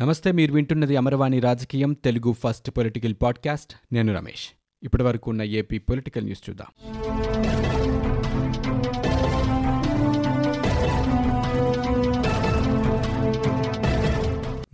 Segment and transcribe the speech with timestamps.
[0.00, 3.74] నమస్తే మీరు వింటున్నది అమరవాణి రాజకీయం తెలుగు ఫస్ట్ పొలిటికల్ పాడ్కాస్ట్.
[3.92, 4.48] నేను రమేష్.
[4.82, 6.66] ఇప్పటి వరకు ఉన్న ఏపీ పొలిటికల్ న్యూస్ చూద్దాం.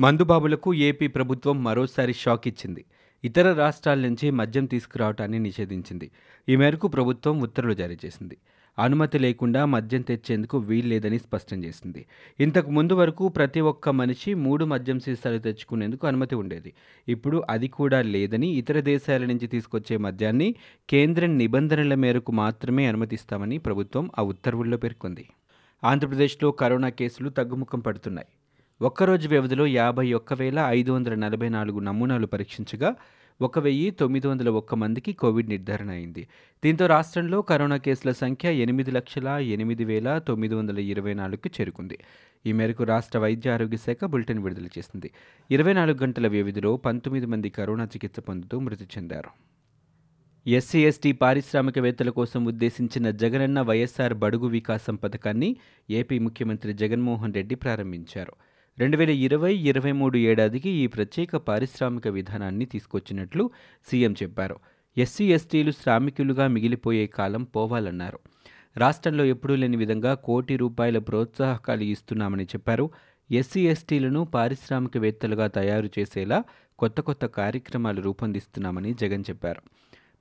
[0.00, 2.84] మందుబాబులకు ఏపీ ప్రభుత్వం మరోసారి షాక్ ఇచ్చింది.
[3.24, 6.10] ఇతర రాష్ట్రాల నుంచి మద్యం తీసుకురావటాన్ని నిషేధించింది.
[6.48, 8.38] ఈ మేరకు ప్రభుత్వం ఉత్తర్వులు జారీ చేసింది.
[8.78, 12.06] అనుమతి లేకుండా మద్యం తెచ్చేందుకు వీల్లేదని స్పష్టం చేసింది.
[12.40, 16.72] ఇంతకు ముందు వరకు ప్రతి ఒక్క మనిషి మూడు మద్యం సీసాలు తెచ్చుకునేందుకు అనుమతి ఉండేది.
[17.08, 20.54] ఇప్పుడు అది కూడా లేదని ఇతర దేశాల నుంచి తీసుకొచ్చే మద్యాన్ని
[20.90, 25.28] కేంద్రం నిబంధనల మేరకు మాత్రమే అనుమతిస్తామని ప్రభుత్వం ఆ ఉత్తర్వుల్లో పేర్కొంది.
[25.84, 28.26] ఆంధ్రప్రదేశ్లో కరోనా కేసులు తగ్గుముఖం పడుతున్నాయి.
[28.82, 32.94] ఒక్కరోజు వ్యవధిలో యాభై ఒక్క వేల ఐదు వందల నలభై నాలుగు నమూనాలు పరీక్షించగా
[33.46, 36.22] ఒక వెయ్యి తొమ్మిది వందల ఒక్క మందికి కోవిడ్ నిర్ధారణ అయింది.
[36.64, 41.98] దీంతో రాష్ట్రంలో కరోనా కేసుల సంఖ్య ఎనిమిది లక్షల ఎనిమిది వేల తొమ్మిది వందల ఇరవై నాలుగుకి చేరుకుంది.
[42.46, 45.10] ఈ మేరకు రాష్ట్ర వైద్య ఆరోగ్య శాఖ బులెటిన్ విడుదల చేసింది.
[45.50, 49.32] ఇరవై నాలుగు గంటల వ్యవధిలో పంతొమ్మిది మంది కరోనా చికిత్స పొందుతూ మృతి చెందారు.
[50.46, 55.56] ఎస్సీ ఎస్టీ పారిశ్రామికవేత్తల కోసం ఉద్దేశించిన జగనన్న వైఎస్ఆర్ బడుగు వికాసం పథకాన్ని
[55.90, 58.34] ఏపీ ముఖ్యమంత్రి జగన్మోహన్ రెడ్డి ప్రారంభించారు.
[58.78, 63.50] రెండు వేల ఇరవై ఇరవై మూడు ఏడాదికి ఈ ప్రత్యేక పారిశ్రామిక విధానాన్ని తీసుకొచ్చినట్లు
[63.90, 64.56] సీఎం చెప్పారు.
[64.98, 68.18] ఎస్సీ ఎస్టీలు శ్రామికులుగా మిగిలిపోయే కాలం పోవాలన్నారు.
[68.76, 72.90] రాష్ట్రంలో ఎప్పుడూ లేని విధంగా కోటి రూపాయల ప్రోత్సాహకాలు ఇస్తున్నామని చెప్పారు.
[73.30, 76.44] ఎస్సీ ఎస్టీలను పారిశ్రామికవేత్తలుగా తయారు చేసేలా
[76.78, 79.62] కొత్త కొత్త కార్యక్రమాలు రూపొందిస్తున్నామని జగన్ చెప్పారు.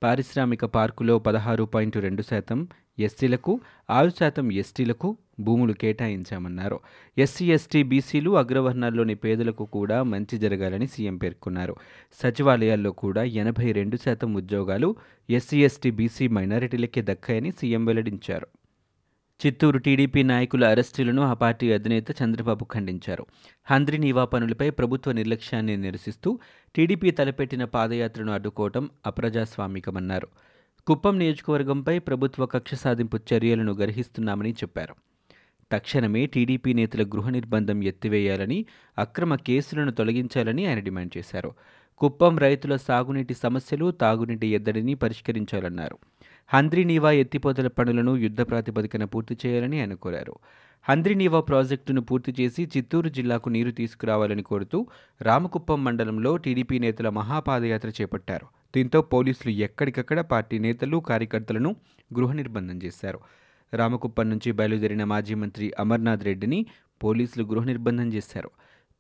[0.03, 2.67] పారిశ్రామిక పార్కులో పదహారు పాయింట్ రెండు శాతం
[3.00, 6.80] ఎస్సీలకు ఆరు శాతం ఎస్టీలకు భూములు కేటాయించామన్నారు.
[7.17, 11.75] ఎస్సీ ఎస్టీ బీసీలు అగ్రవర్ణాల్లోని పేదలకు కూడా మంచి జరగాలని సీఎం పేర్కొన్నారు.
[12.14, 14.95] సచివాలయాల్లో కూడా ఎనభై రెండు శాతం ఉద్యోగాలు
[15.30, 18.47] ఎస్సీ ఎస్టీ బీసీ మైనారిటీలకే దక్కాయని సీఎం వెల్లడించారు.
[19.45, 23.25] చిత్తూరు టీడీపీ నాయకుల అరెస్టులను ఆ పార్టీ అధినేత చంద్రబాబు ఖండించారు.
[23.72, 26.39] హంద్రి నీవా పనులపై ప్రభుత్వ నిర్లక్ష్యాన్ని నిరసిస్తూ
[26.75, 30.28] టీడీపీ తలపెట్టిన పాదయాత్రను అడ్డుకోవటం అప్రజాస్వామికమన్నారు.
[30.88, 34.96] కుప్పం నియోజకవర్గంపై ప్రభుత్వ కక్ష సాధింపు చర్యలను గర్హిస్తున్నామని చెప్పారు.
[35.72, 38.66] తక్షణమే టీడీపీ నేతల గృహ నిర్బంధం ఎత్తివేయాలని
[38.97, 41.52] అక్రమ కేసులను తొలగించాలని ఆయన డిమాండ్ చేశారు.
[41.97, 45.97] కుప్పం రైతుల సాగునీటి సమస్యలు తాగునీటి ఎద్దడిని పరిష్కరించాలన్నారు.
[46.47, 50.36] హంద్రీనీవా ఎత్తిపోతల పనులను యుద్ధ ప్రాతిపదికన పూర్తి చేయాలని ఆయన కోరారు.
[50.90, 54.88] హంద్రీనీవా ప్రాజెక్టును పూర్తి చేసి చిత్తూరు జిల్లాకు నీరు తీసుకురావాలని కోరుతూ
[55.22, 58.60] రామకుప్పం మండలంలో టీడీపీ నేతల మహాపాదయాత్ర చేపట్టారు.
[58.76, 61.76] దీంతో పోలీసులు ఎక్కడికక్కడ పార్టీ నేతలు కార్యకర్తలను
[62.18, 63.20] గృహ నిర్బంధం చేశారు.
[63.74, 66.66] రామకుప్పం నుంచి బయలుదేరిన మాజీ మంత్రి అమర్నాథ్ రెడ్డిని
[67.04, 68.50] పోలీసులు గృహ నిర్బంధం చేశారు.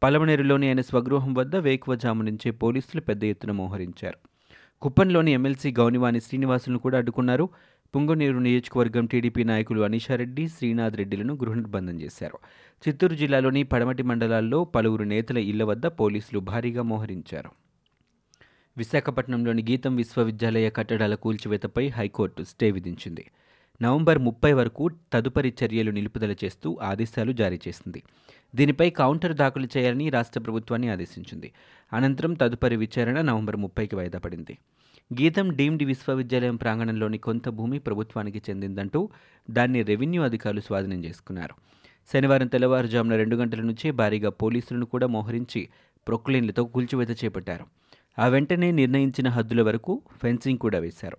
[0.03, 4.17] పలమనేరులోని ఆయన స్వగృహం వద్ద వేకువజాము నుంచే పోలీసులు పెద్ద ఎత్తున మోహరించారు.
[4.81, 7.49] కుప్పంలోని ఎమ్మెల్సీ గౌనివాణి శ్రీనివాసులను కూడా అడ్డుకున్నారు.
[7.95, 12.37] పుంగనీరు నియోజకవర్గం టీడీపీ నాయకులు అనీషారెడ్డి శ్రీనాథ్ రెడ్డిలను గృహ నిర్బంధం చేశారు.
[12.87, 17.70] చిత్తూరు జిల్లాలోని పడమటి మండలాల్లో పలువురు నేతల ఇళ్ళ వద్ద పోలీసులు భారీగా మోహరించారు.
[18.77, 23.31] విశాఖపట్నంలోని గీతం విశ్వవిద్యాలయ కట్టడాల కూల్చివేతపై హైకోర్టు స్టే విధించింది.
[23.81, 28.03] నవంబర్ ముప్పై వరకు తదుపరి చర్యలు నిలుపుదల చేస్తూ ఆదేశాలు జారీ చేసింది.
[28.55, 31.51] దీనిపై కౌంటర్ దాఖలు చేయాలని రాష్ట్ర ప్రభుత్వాన్ని ఆదేశించింది.
[31.93, 34.57] అనంతరం తదుపరి విచారణ నవంబర్ ముప్పైకి వాయిదా పడింది.
[35.21, 39.09] గీతం డీమ్డ్ విశ్వవిద్యాలయం ప్రాంగణంలోని కొంత భూమి ప్రభుత్వానికి చెందిందంటూ
[39.49, 41.55] దాన్ని రెవెన్యూ అధికారులు స్వాధీనం చేసుకున్నారు.
[42.13, 45.69] శనివారం తెల్లవారుజామున రెండు గంటల నుంచే భారీగా పోలీసులను కూడా మోహరించి
[46.07, 47.65] ప్రొక్లైన్లతో కూల్చివేత చేపట్టారు.
[48.17, 51.17] ఆ వెంటనే నిర్ణయించిన హద్దుల వరకు ఫెన్సింగ్ కూడా వేశారు.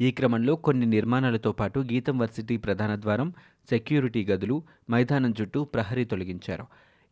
[0.00, 3.34] ఈ క్రమంలో కొన్ని నిర్మాణాలతో పాటు గీతం వర్సిటీ ప్రధాన ద్వారం
[3.70, 6.66] సెక్యూరిటీ గదులు మైదానం చుట్టూ ప్రహరీ తొలగించారు.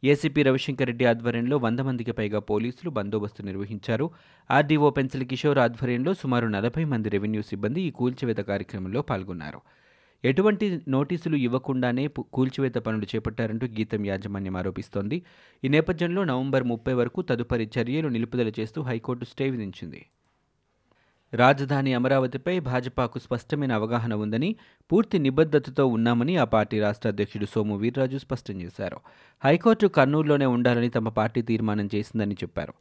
[0.04, 4.10] ఏసీపీ రవిశంకర్ రెడ్డి ఆధ్వర్యంలో వంద మందికి పైగా పోలీసులు బందోబస్తు నిర్వహించారు.
[4.50, 9.60] ఆర్డీఓ పెన్సిల్ కిషోర్ ఆధ్వర్యంలో సుమారు నలభై మంది రెవెన్యూ సిబ్బంది ఈ కూల్చివేత కార్యక్రమంలో పాల్గొన్నారు.
[10.24, 15.22] ఎటువంటి నోటీసులు ఇవ్వకుండానే కూల్చివేత పనులు చేపట్టారంటూ గీతం యాజమాన్యం ఆరోపిస్తోంది.
[15.64, 20.06] ఈ నేపథ్యంలో నవంబర్ ముప్పై వరకు తదుపరి చర్యలు నిలుపుదల చేస్తూ హైకోర్టు స్టే విధించింది.
[21.34, 24.56] రాజధాని అమరావతిపై భాజపాకు స్పష్టమైన అవగాహన ఉందని
[24.92, 28.96] పూర్తి నిబద్ధతతో ఉన్నామని ఆ పార్టీ రాష్ట్ర అధ్యక్షుడు సోము వీర్రాజు స్పష్టం చేశారు.
[29.44, 32.74] హైకోర్టు కర్నూలులోనే ఉండాలని తమ పార్టీ తీర్మానం చేసిందని చెప్పారు.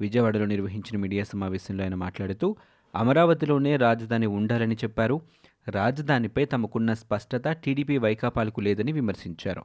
[0.00, 2.56] విజయవాడలో నిర్వహించిన మీడియా సమావేశంలో ఆయన మాట్లాడుతూ
[2.94, 5.20] అమరావతిలోనే రాజధాని ఉండాలని చెప్పారు.
[5.68, 9.64] రాజధానిపై తమకున్న స్పష్టత టీడీపీ వైకాపాలకు లేదని విమర్శించారు.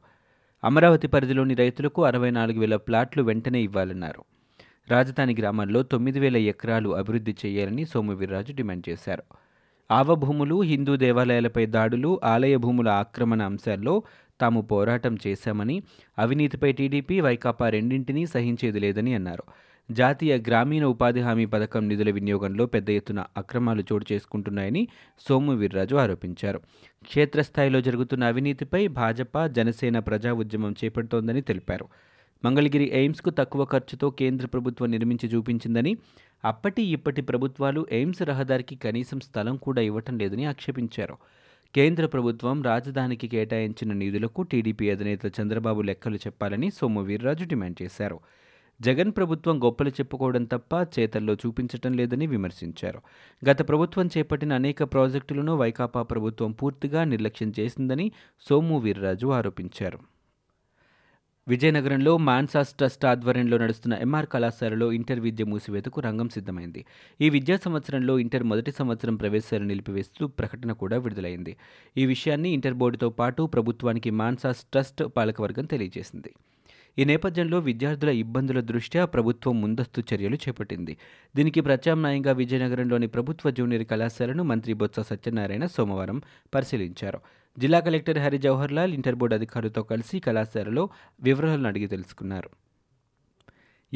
[0.63, 4.23] అమరావతి పరిధిలోని రైతులకు అరవై నాలుగు వేల ప్లాట్లు వెంటనే ఇవ్వాలన్నారు.
[4.91, 9.23] రాజధాని గ్రామాల్లో తొమ్మిది వేల ఎకరాలు అభివృద్ధి చేయాలని సోము వీర్రాజు డిమాండ్ చేశారు.
[9.91, 14.03] ఆవ భూములు హిందూ దేవాలయాలపై దాడులు ఆలయ భూముల ఆక్రమణ అంశాల్లో
[14.41, 15.83] తాము పోరాటం చేశామని
[16.19, 19.43] అవినీతిపై టీడీపీ వైకాపా రెండింటినీ సహించేది లేదని అన్నారు.
[19.91, 24.87] జాతీయ గ్రామీణ ఉపాధి హామీ పథకం నిధుల వినియోగంలో పెద్ద ఎత్తున అక్రమాలు చోటు చేసుకుంటున్నాయని
[25.29, 26.59] సోము వీర్రాజు ఆరోపించారు.
[27.03, 31.87] క్షేత్రస్థాయిలో జరుగుతున్న అవినీతిపై భాజపా జనసేన ప్రజా ఉద్యమం చేపడుతోందని తెలిపారు.
[32.45, 35.97] మంగళగిరి ఎయిమ్స్కు తక్కువ ఖర్చుతో కేంద్ర ప్రభుత్వం నిర్మించి చూపించిందని
[36.45, 41.17] అప్పటి ఇప్పటి ప్రభుత్వాలు ఎయిమ్స్ రహదారికి కనీసం స్థలం కూడా ఇవ్వటం లేదని ఆక్షేపించారు.
[41.75, 48.19] కేంద్ర ప్రభుత్వం రాజధానికి కేటాయించిన నిధులకు టీడీపీ అధినేత చంద్రబాబు లెక్కలు చెప్పాలని సోము వీర్రాజు డిమాండ్ చేశారు.
[48.81, 53.01] జగన్ ప్రభుత్వం గొప్పలు చెప్పుకోవడం తప్ప చేతల్లో చూపించటం లేదని విమర్శించారు.
[53.49, 58.11] గత ప్రభుత్వం చేపట్టిన అనేక ప్రాజెక్టులను వైకాపా ప్రభుత్వం పూర్తిగా నిర్లక్ష్యం చేసిందని
[58.49, 59.99] సోము వీర్రాజు ఆరోపించారు.
[61.47, 66.85] విజయనగరంలో మాన్సాస్ ట్రస్ట్ ఆధ్వర్యంలో నడుస్తున్న ఎంఆర్ కళాశాలలో ఇంటర్ విద్య మూసివేతకు రంగం సిద్ధమైంది.
[67.21, 71.57] ఈ విద్యా సంవత్సరంలో ఇంటర్ మొదటి సంవత్సరం ప్రవేశాలు నిలిపివేస్తూ ప్రకటన కూడా విడుదలైంది.
[71.97, 76.33] ఈ విషయాన్ని ఇంటర్ బోర్డుతో పాటు ప్రభుత్వానికి మాన్సాస్ ట్రస్ట్ పాలకవర్గం తెలియజేసింది.
[76.97, 80.97] ఈ నేపథ్యంలో విద్యార్థుల ఇబ్బందుల దృష్ట్యా ప్రభుత్వం ముందస్తు చర్యలు చేపట్టింది.
[81.35, 86.21] దీనికి ప్రత్యామ్నాయంగా విజయనగరంలోని ప్రభుత్వ జూనియర్ కళాశాలను మంత్రి బొత్స సత్యనారాయణ సోమవారం
[86.55, 87.19] పరిశీలించారు.
[87.57, 90.89] జిల్లా collector Hari Jawahar Lal inter board అధికారులతో కలిసి కళాశాలలో
[91.21, 92.49] వివరాలను అడిగి తెలుసుకున్నారు.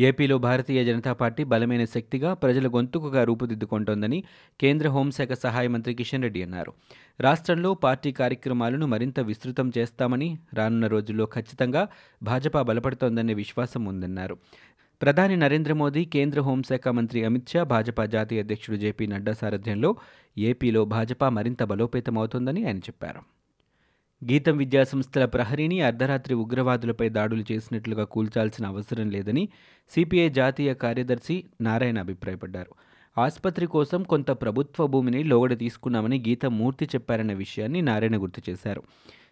[0.07, 4.19] ఏపీలో భారతీయ జనతా పార్టీ బలమైన శక్తిగా ప్రజల గొంతుకుగా రూపుదిద్దుకుంటోందని
[4.59, 6.71] కేంద్ర హోంశాఖ సహాయ మంత్రి కిషన్ రెడ్డి అన్నారు.
[7.21, 11.83] రాష్ట్రంలో పార్టీ కార్యక్రమాలను మరింత విస్తృతం చేస్తామని రానున్న రోజుల్లో ఖచ్చితంగా
[12.23, 14.37] భాజపా బలపడుతోందనే విశ్వాసం ఉందన్నారు.
[15.01, 19.91] ప్రధాని నరేంద్ర మోదీ కేంద్ర హోంశాఖ మంత్రి అమిత్ షా భాజపా జాతీయ అధ్యక్షుడు జేపీ నడ్డా సారథ్యంలో
[20.37, 23.38] ఏపీలో భాజపా మరింత బలోపేతమవుతోందని ఆయన చెప్పారు.
[24.21, 29.49] గీతం విద్యాసంస్థల ప్రహరీని అర్ధరాత్రి ఉగ్రవాదులపై దాడులు చేసినట్లుగా కూల్చాల్సిన అవసరం లేదని
[29.89, 32.71] సిపిఐ జాతీయ కార్యదర్శి నారాయణ అభిప్రాయపడ్డారు.
[33.17, 38.83] ఆసుపత్రి కోసం కొంత ప్రభుత్వ భూమిని లోగడ తీసుకున్నామని గీతం మూర్తి చెప్పారన్న విషయాన్ని నారాయణ గుర్తు చేశారు.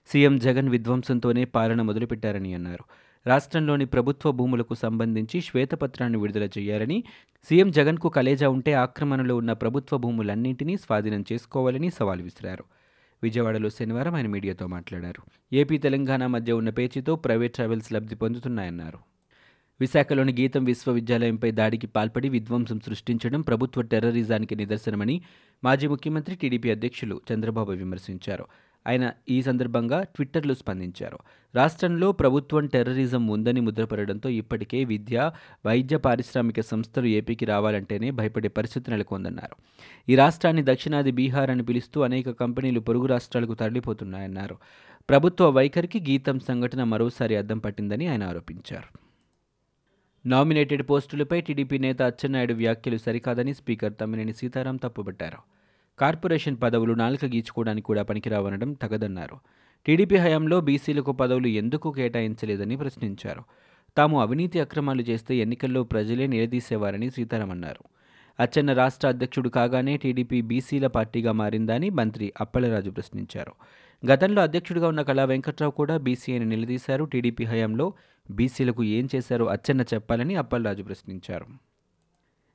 [0.10, 2.83] సీఎం జగన్ విధ్వంసంతోనే పాలన మొదలుపెట్టారని అన్నారు.
[3.28, 7.04] రాష్ట్రంలోని ప్రభుత్వ భూములకు సంబంధించి శ్వేతపత్రాన్ని విడుదల చేయాలని
[7.50, 12.63] సీఎం జగన్కు కలేజా ఉంటే ఆక్రమణలో ఉన్న ప్రభుత్వ భూములన్నింటినీ స్వాధీనం చేసుకోవాలని సవాల్ విసిరారు.
[13.24, 15.22] విజయవాడలో శనివారం ఆయన మీడియాతో మాట్లాడారు.
[15.54, 18.98] ఏపీ తెలంగాణ మధ్య ఉన్న పేచీతో ప్రైవేట్ ట్రావెల్స్ లబ్ధి పొందుతున్నాయన్నారు.
[19.81, 25.22] విశాఖలోని గీతం విశ్వవిద్యాలయంపై దాడికి పాల్పడి విధ్వంసం సృష్టించడం ప్రభుత్వ టెర్రరిజానికి నిదర్శనమని
[25.64, 28.46] మాజీ ముఖ్యమంత్రి టీడీపీ అధ్యక్షులు చంద్రబాబు విమర్శించారు.
[28.88, 31.18] ఆయన ఈ సందర్భంగా ట్విట్టర్లో స్పందించారు.
[31.56, 35.31] రాష్ట్రంలో ప్రభుత్వం టెర్రరిజం ఉందని ముద్రపడడంతో ఇప్పటికే విద్య
[35.66, 39.56] వైద్య పారిశ్రామిక సంస్థలు ఏపీకి రావాలంటేనే భయపడే పరిస్థితి నెలకొందన్నారు.
[40.10, 44.57] ఈ రాష్ట్రాన్ని దక్షిణాది బీహార్ అని పిలుస్తూ అనేక కంపెనీలు పొరుగు రాష్ట్రాలకు తరలిపోతున్నాయన్నారు.
[45.10, 49.00] ప్రభుత్వ వైఖరికి గీతం సంఘటన మరోసారి అద్దం పట్టిందని ఆయన ఆరోపించారు.
[50.25, 55.56] నామినేటెడ్ పోస్టులపై టీడీపీ నేత అచ్చెన్నాయుడు వ్యాఖ్యలు సరికాదని స్పీకర్ తమ్మినేని సీతారాం తప్పుపట్టారు
[55.99, 59.38] కార్పొరేషన్ పదవులు నాలుక గీచుకోవడానికి కూడా పనికిరావనడం తగదన్నారు.
[59.85, 63.44] టీడీపీ హయాంలో బీసీలకు పదవులు ఎందుకు కేటాయించలేదని ప్రశ్నించారు.
[63.97, 67.83] తాము అవినీతి అక్రమాలు చేస్తే ఎన్నికల్లో ప్రజలే నిలదీసేవారని సీతారాం అన్నారు
[68.39, 73.53] అచ్చెన్న రాష్ట్ర అధ్యక్షుడు కాగానే టీడీపీ బీసీల పార్టీగా మారిందని మంత్రి అప్పలరాజు ప్రశ్నించారు.
[74.11, 77.05] గతంలో అధ్యక్షుడిగా ఉన్న కళా వెంకట్రావు కూడా బీసీఐని నిలదీశారు.
[77.05, 77.94] టీడీపీ హయాంలో
[78.31, 81.67] బీసీలకు ఏం చేశారో అచ్చెన్న చెప్పాలని అప్పలరాజు ప్రశ్నించారు.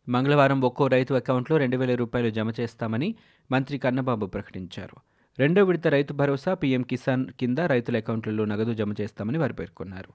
[0.08, 3.14] మంగళవారం ఒక్కో రైతు అకౌంట్లో రెండు వేల రూపాయలు జమ చేస్తామని
[3.52, 4.96] మంత్రి కన్నబాబు ప్రకటించారు.
[5.38, 10.08] రెండో విడత రైతు భరోసా పీఎం కిసాన్ కింద రైతుల అకౌంట్లలో నగదు జమ చేస్తామని వారు పేర్కొన్నారు.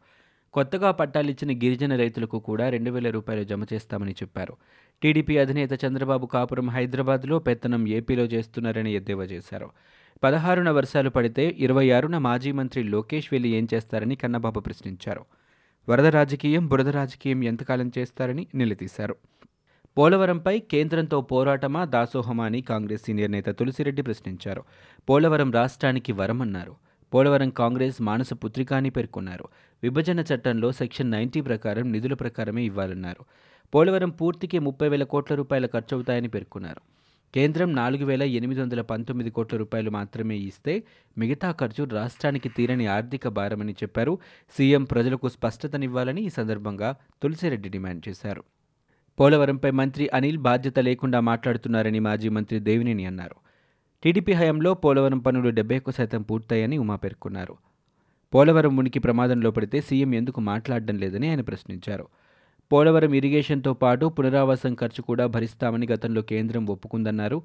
[0.53, 4.57] కొత్తగా పట్టాలిచ్చిన గిరిజన రైతులకు కూడా రెండు వేల రూపాయలు జమ చేస్తామని చెప్పారు.
[5.01, 9.69] టీడీపీ అధినేత చంద్రబాబు కాపురం హైదరాబాద్లో పెత్తనం ఏపీలో చేస్తున్నారని ఎద్దేవా చేశారు.
[10.23, 15.25] పదహారున వర్షాలు పడితే ఇరవై ఆరున మాజీ మంత్రి లోకేష్ వెళ్ళి ఏం చేస్తారని కన్నబాబు ప్రశ్నించారు.
[15.89, 19.15] వరద రాజకీయం బురద రాజకీయం ఎంతకాలం చేస్తారని నిలదీశారు.
[19.97, 24.63] పోలవరంపై కేంద్రంతో పోరాటమా దాసోహమా అని కాంగ్రెస్ సీనియర్ నేత తులసిరెడ్డి ప్రశ్నించారు.
[25.09, 26.75] పోలవరం రాష్ట్రానికి వరమన్నారు.
[27.13, 29.45] పోలవరం కాంగ్రెస్ మానస పుత్రిక అని పేర్కొన్నారు.
[29.83, 33.25] విభజన చట్టంలో సెక్షన్ నైన్టీ ప్రకారం నిధుల ప్రకారమే ఇవ్వాలన్నారు.
[33.75, 36.81] పోలవరం పూర్తికి ముప్పై వేల కోట్ల రూపాయల ఖర్చవుతాయని పేర్కొన్నారు.
[37.35, 40.83] కేంద్రం నాలుగు వేల ఎనిమిది వందల పంతొమ్మిది కోట్ల రూపాయలు మాత్రమే ఇస్తే
[41.17, 44.19] మిగతా ఖర్చు రాష్ట్రానికి తీరని ఆర్థిక భారమని చెప్పారు.
[44.57, 48.43] సీఎం ప్రజలకు స్పష్టతనివ్వాలని ఈ సందర్భంగా తులసిరెడ్డి డిమాండ్ చేశారు.
[49.19, 53.35] పోలవరంపై మంత్రి అనిల్ బాధ్యత లేకుండా మాట్లాడుతున్నారని మాజీ మంత్రి దేవినేని అన్నారు.
[54.03, 57.57] టీడీపీ హయాంలో పోలవరం పనులు డెబ్బై ఒక్క శాతం పూర్తయ్యని ఉమా పేర్కొన్నారు.
[58.33, 62.07] పోలవరం ఉనికి ప్రమాదంలో పడితే సీఎం ఎందుకు మాట్లాడడం లేదని ఆయన ప్రశ్నించారు.
[62.71, 67.41] పోలవరం ఇరిగేషన్తో పాటు పునరావాసం ఖర్చు కూడా భరిస్తామని గతంలో కేంద్రం ఒప్పుకుందన్నారు.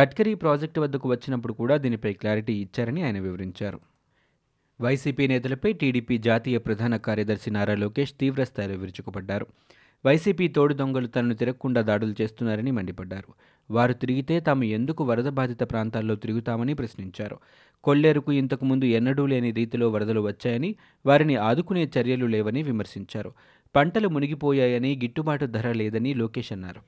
[0.00, 3.80] గడ్కరీ ప్రాజెక్టు వద్దకు వచ్చినప్పుడు కూడా దీనిపై క్లారిటీ ఇచ్చారని ఆయన వివరించారు.
[4.80, 9.46] వైసీపీ నేతలపై టీడీపీ జాతీయ ప్రధాన కార్యదర్శి నారా లోకేష్ తీవ్రస్థాయిలో విరుచుకుపడ్డారు.
[10.06, 13.34] వైసీపీ తోడు దొంగలు తనను తిరగకుండా దాడులు చేస్తున్నారని మండిపడ్డారు.
[13.70, 17.38] వారు తిరిగితే తాము ఎందుకు వరద బాధిత ప్రాంతాల్లో తిరుగుతామని ప్రశ్నించారు.
[17.84, 20.74] కొల్లేరుకు ఇంతకుముందు ఎన్నడూ లేని రీతిలో వరదలు వచ్చాయని
[21.06, 23.32] వారిని ఆదుకునే చర్యలు లేవని విమర్శించారు.
[23.76, 26.80] పంటలు మునిగిపోయాయని గిట్టుబాటు ధర లేదని లోకేష్ అన్నారు.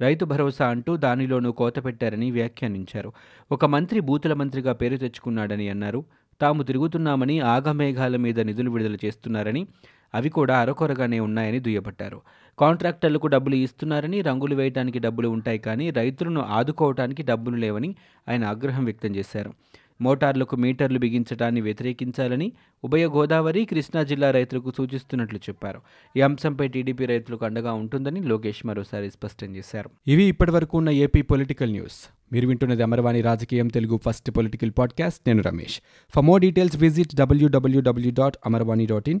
[0.00, 3.12] రైతు భరోసా అంటూ దానిలోనూ కోత పెట్టారని వ్యాఖ్యానించారు.
[3.52, 6.04] ఒక మంత్రి బూతుల మంత్రిగా పేరు తెచ్చుకున్నాడని అన్నారు.
[6.40, 9.66] తాము తిరుగుతున్నామని ఆగమేఘాల మీద నిధులు విడుదల చేస్తున్నారని
[10.14, 12.20] అవి కూడా అరకొరగానే ఉన్నాయని దుయ్యబట్టారు.
[12.58, 17.94] కాంట్రాక్టర్లకు డబ్బులు ఇస్తున్నారని రంగులు వేయడానికి డబ్బులు ఉంటాయి కానీ రైతులను ఆదుకోవటానికి డబ్బులు లేవని
[18.28, 19.52] ఆయన ఆగ్రహం వ్యక్తం చేశారు.
[20.00, 22.52] మోటార్లకు మీటర్లు బిగించడాన్ని వ్యతిరేకించాలని
[22.84, 25.80] ఉభయ గోదావరి కృష్ణా జిల్లా రైతులకు సూచిస్తున్నట్లు చెప్పారు.
[26.16, 29.90] ఈ అంశంపై టీడీపీ రైతులకు అండగా ఉంటుందని లోకేష్ మరోసారి స్పష్టం చేశారు.
[30.06, 32.10] ఇవి ఇప్పటివరకు ఉన్న ఏపీ పొలిటికల్ న్యూస్.
[32.32, 35.20] మీరు వింటున్నది అమర్వాణి రాజకీయం తెలుగు ఫస్ట్ పొలిటికల్ పాడ్కాస్ట్.
[35.26, 35.80] నేను Ramesh.
[36.14, 39.20] For more details visit W W W dot Amarvani dot in.